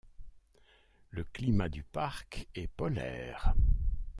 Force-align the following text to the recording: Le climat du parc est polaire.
Le 1.11 1.23
climat 1.23 1.69
du 1.69 1.83
parc 1.83 2.47
est 2.55 2.65
polaire. 2.65 3.53